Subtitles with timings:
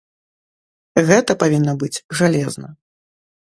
[1.09, 2.67] Гэта павінна быць жалезна.